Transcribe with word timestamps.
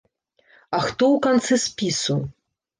А 0.77 0.79
хто 0.85 1.03
ў 1.17 1.21
канцы 1.27 1.61
спісу? 1.67 2.21